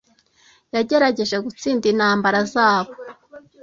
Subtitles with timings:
[0.75, 2.93] yagerageje gutsinda intambara zabo